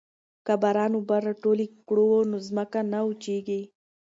که 0.45 0.53
باران 0.61 0.91
اوبه 0.97 1.17
راټولې 1.27 1.67
کړو 1.87 2.09
نو 2.29 2.37
ځمکه 2.47 2.79
نه 2.91 2.99
وچیږي. 3.07 3.61